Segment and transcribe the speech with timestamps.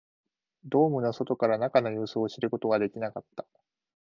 [0.65, 3.45] ドームの外から中の様子を知ることはできなかった